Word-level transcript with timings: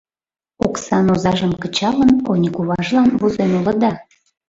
Оксан 0.65 1.05
озажым 1.13 1.53
кычалын, 1.61 2.11
оньыкуважлан 2.31 3.09
возен 3.19 3.51
улыда. 3.59 3.91